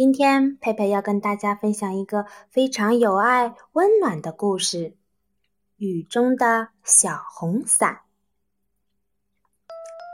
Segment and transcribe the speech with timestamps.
[0.00, 4.78] 今天佩佩要跟大家分享一个非常有爱、温暖的故事
[5.76, 7.92] 《雨中的小红伞》。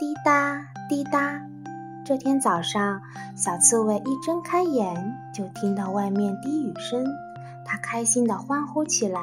[0.00, 1.41] 滴答滴答，
[2.04, 3.00] 这天早上，
[3.36, 7.06] 小刺猬一睁开眼，就听到外面滴雨声，
[7.64, 9.20] 它开心地欢呼起来：“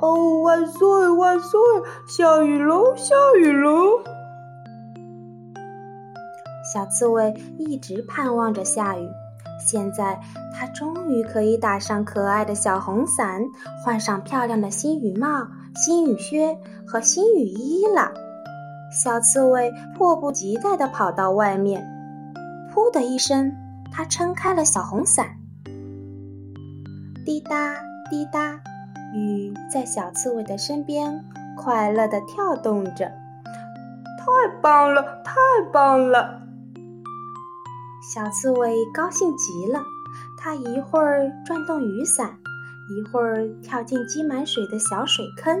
[0.00, 1.60] 哦，万岁万岁！
[2.06, 4.02] 下雨喽，下雨喽！”
[6.72, 9.06] 小刺猬一直盼望着下雨，
[9.66, 10.18] 现在
[10.54, 13.42] 它终于可以打上可爱的小红伞，
[13.84, 18.12] 换上漂亮的新雨帽、新雨靴和新雨衣了。
[18.92, 21.84] 小刺猬迫不及待地跑到外面，
[22.72, 23.52] 噗的一声，
[23.90, 25.26] 它撑开了小红伞。
[27.24, 27.74] 滴答
[28.08, 28.60] 滴答，
[29.12, 31.24] 雨在小刺猬的身边
[31.56, 33.06] 快乐地跳动着。
[34.18, 35.34] 太棒了，太
[35.72, 36.45] 棒了！
[38.14, 39.82] 小刺猬高兴极了，
[40.38, 42.38] 它一会儿转动雨伞，
[42.88, 45.60] 一会儿跳进积满水的小水坑，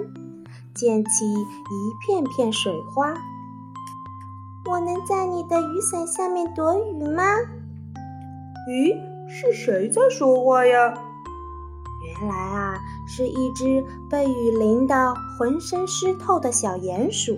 [0.72, 3.12] 溅起一片片水花。
[4.70, 7.24] 我能在你的雨伞下面躲雨吗？
[8.68, 8.96] 咦，
[9.28, 10.94] 是谁在说话呀？
[12.20, 17.36] 原来啊，是一只被雨淋得浑身湿透的小鼹鼠。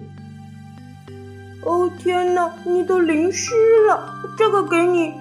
[1.64, 3.54] 哦天哪，你都淋湿
[3.86, 4.22] 了！
[4.36, 5.12] 这个给你。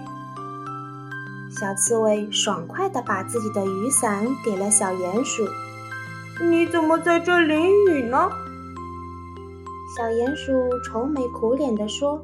[1.49, 5.43] 小刺猬爽快的把自己的雨伞给了小鼹鼠。
[6.39, 8.29] 你怎么在这淋雨呢？
[9.97, 10.53] 小鼹鼠
[10.85, 12.23] 愁眉苦脸的说：“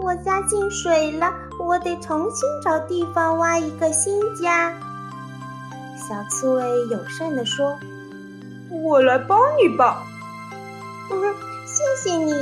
[0.00, 4.72] 我家进水了，我得重新找地方挖一个新家。”
[6.08, 7.78] 小刺猬友善的说
[8.82, 10.02] ：“我来帮你吧。
[11.12, 11.34] ”“嗯，
[11.66, 12.32] 谢谢你。”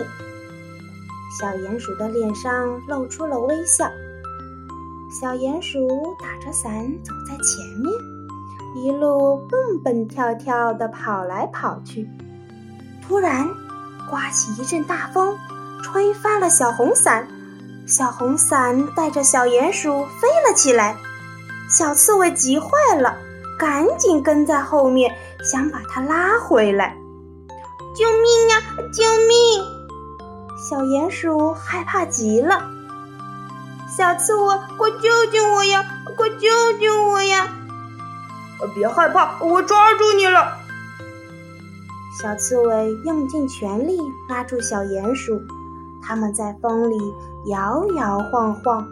[1.41, 3.91] 小鼹鼠的脸上露出了微笑。
[5.11, 5.89] 小鼹鼠
[6.21, 6.71] 打着伞
[7.03, 7.91] 走在前面，
[8.77, 12.06] 一路蹦蹦跳跳地跑来跑去。
[13.03, 13.49] 突然，
[14.11, 15.39] 刮起一阵大风，
[15.83, 17.27] 吹翻了小红伞。
[17.87, 20.95] 小红伞带着小鼹鼠飞了起来。
[21.71, 22.69] 小刺猬急坏
[23.01, 23.17] 了，
[23.59, 25.11] 赶紧跟在后面，
[25.43, 26.95] 想把它拉回来。
[27.97, 28.62] 救命呀！
[28.93, 29.79] 救命！
[30.60, 32.71] 小鼹鼠害怕极了，
[33.88, 34.98] 小刺猬，快救
[35.32, 35.82] 救我呀！
[36.19, 36.48] 快救
[36.78, 37.48] 救我呀！
[38.75, 40.59] 别害怕，我抓住你了。
[42.21, 43.98] 小刺猬用尽全力
[44.28, 45.41] 拉住小鼹鼠，
[46.03, 46.97] 他们在风里
[47.48, 48.87] 摇摇晃晃，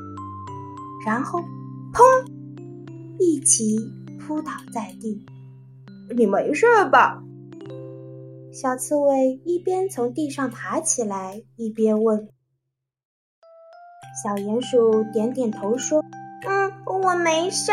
[1.05, 1.39] 然后
[1.93, 2.03] 砰，
[3.19, 3.79] 一起
[4.19, 5.23] 扑倒在地。
[6.17, 7.23] 你没事吧？
[8.61, 12.29] 小刺猬一边从地上爬起来，一边问
[14.21, 16.03] ：“小鼹鼠点点头说
[16.45, 16.73] ：‘嗯，
[17.05, 17.71] 我没事。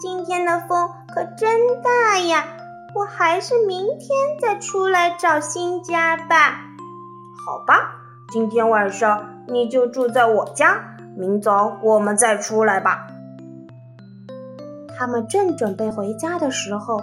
[0.00, 2.56] 今天的风可真大呀，
[2.94, 4.08] 我还是明天
[4.40, 6.58] 再出来找新家吧。’
[7.44, 7.94] 好吧，
[8.32, 13.08] 今天晚上你就住在我家，明早我们再出来吧。”
[14.96, 16.98] 他们正准备回家的时候。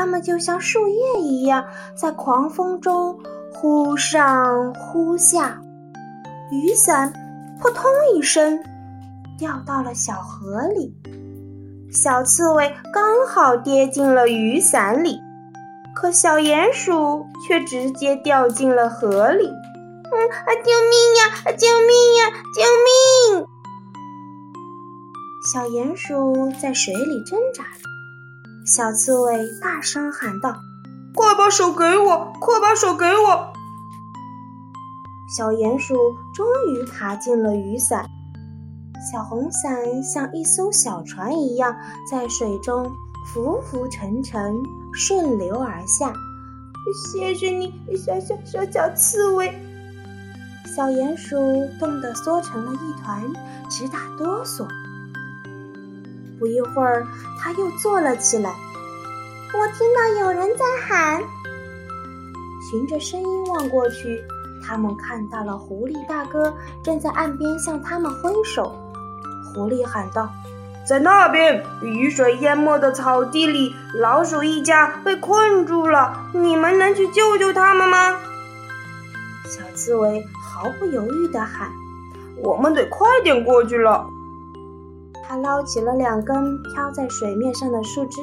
[0.00, 1.62] 它们就像树叶一样，
[1.94, 3.20] 在狂风中
[3.52, 5.60] 忽上忽下。
[6.50, 7.12] 雨伞
[7.60, 8.58] 扑通一声
[9.36, 10.96] 掉到了小河里，
[11.92, 15.20] 小刺猬刚好跌进了雨伞里，
[15.94, 19.48] 可小鼹鼠却直接掉进了河里。
[19.48, 20.48] 嗯啊！
[20.64, 21.52] 救命呀！
[21.58, 22.30] 救命呀！
[22.56, 22.62] 救
[23.36, 23.46] 命！
[25.52, 27.89] 小鼹鼠在水里挣扎着。
[28.70, 30.54] 小刺猬大声喊道
[31.12, 32.32] ：“快把手给我！
[32.38, 33.52] 快把手给我！”
[35.36, 35.96] 小鼹鼠
[36.32, 38.06] 终于爬进了雨伞，
[39.10, 41.74] 小红伞像一艘小船一样
[42.08, 42.88] 在水中
[43.26, 44.54] 浮浮沉沉，
[44.92, 46.12] 顺流而下。
[47.12, 49.52] 谢谢你，小小小小刺猬。
[50.76, 51.34] 小鼹鼠
[51.80, 53.20] 冻得缩成了一团，
[53.68, 54.64] 直打哆嗦。
[56.40, 57.06] 不一会儿，
[57.38, 58.50] 他又坐了起来。
[59.52, 61.22] 我听到有人在喊，
[62.70, 64.24] 循着声音望过去，
[64.66, 68.74] 他们看到了狐狸大哥正在岸边向他们挥手。
[69.52, 70.30] 狐狸喊道
[70.88, 76.30] ：“在那边，雨水淹没的草地里，老鼠一家被困住了。
[76.32, 78.16] 你们能去救救他们吗？”
[79.44, 81.70] 小刺猬毫不犹豫地喊
[82.42, 84.08] ：“我们得快点过去了。”
[85.30, 88.20] 他捞起了两根飘在水面上的树枝，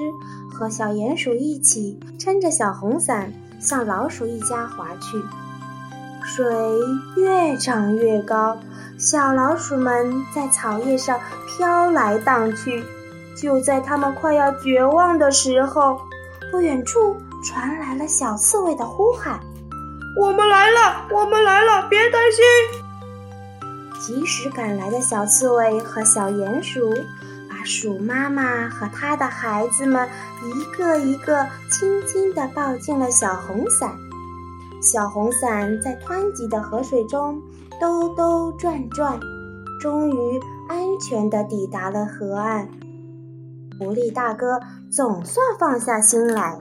[0.52, 3.32] 和小鼹鼠一起撑着小红伞
[3.62, 5.18] 向老鼠一家划去。
[6.26, 6.46] 水
[7.16, 8.58] 越涨越高，
[8.98, 11.18] 小老鼠们在草叶上
[11.48, 12.84] 飘来荡去。
[13.42, 16.02] 就在它们快要绝望的时候，
[16.52, 19.40] 不远处传来了小刺猬的呼喊
[20.20, 22.44] ：“我们来了，我们来了，别担心！”
[24.08, 26.90] 及时赶来的小刺猬和小鼹鼠，
[27.50, 30.08] 把鼠妈妈和它的孩子们
[30.46, 33.94] 一个一个轻轻地抱进了小红伞。
[34.82, 37.42] 小红伞在湍急的河水中
[37.82, 39.20] 兜兜转转，
[39.82, 40.40] 终于
[40.70, 42.66] 安全地抵达了河岸。
[43.78, 44.58] 狐狸大哥
[44.90, 46.58] 总算放下心来，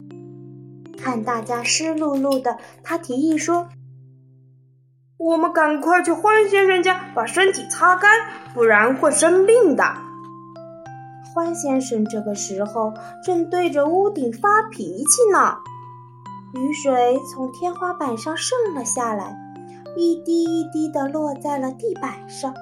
[0.99, 3.69] 看大家湿漉漉的，他提议说
[5.19, 8.11] ：“我们赶快去獾先生家把身体擦干，
[8.53, 9.85] 不然会生病的。”
[11.35, 15.57] 獾先生这个时候正对着屋顶发脾气呢。
[16.55, 19.37] 雨水从天花板上渗了下来，
[19.97, 22.55] 一滴一滴的落在了地板上。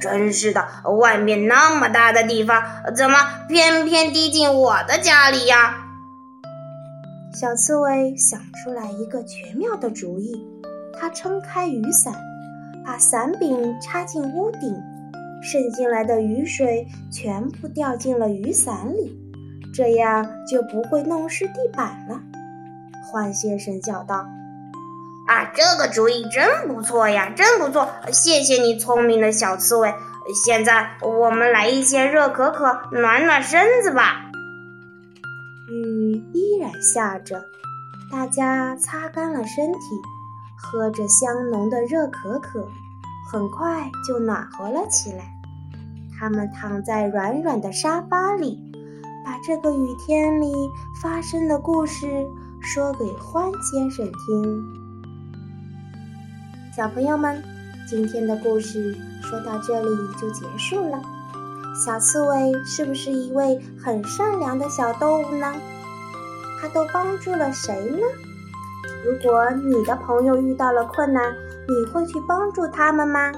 [0.00, 0.66] 真是的，
[0.98, 2.62] 外面那么大的地方，
[2.96, 3.16] 怎么
[3.48, 5.76] 偏偏滴进我的家里呀？
[7.32, 10.46] 小刺猬想出来一个绝妙的主意，
[10.98, 12.14] 它撑开雨伞，
[12.84, 14.74] 把伞柄插进屋顶，
[15.42, 19.18] 渗进来的雨水全部掉进了雨伞里，
[19.74, 22.20] 这样就不会弄湿地板了。
[23.12, 24.26] 獾先生叫道
[25.28, 27.88] ：“啊，这个主意真不错呀，真不错！
[28.10, 29.92] 谢谢你，聪明的小刺猬。
[30.44, 34.22] 现在我们来一些热可可，暖暖身子吧。”
[35.70, 37.42] 雨依然下着，
[38.10, 39.78] 大家擦干了身体，
[40.64, 42.66] 喝着香浓的热可可，
[43.30, 45.30] 很快就暖和了起来。
[46.18, 48.58] 他们躺在软软的沙发里，
[49.24, 50.52] 把这个雨天里
[51.02, 52.26] 发生的故事。
[52.66, 54.64] 说给獾先生听。
[56.74, 57.44] 小朋友们，
[57.86, 60.98] 今天的故事说到这里就结束了。
[61.84, 65.52] 小刺猬是不是一位很善良的小动物呢？
[66.58, 68.00] 它都帮助了谁呢？
[69.04, 71.34] 如果你的朋友遇到了困难，
[71.68, 73.30] 你会去帮助他们吗？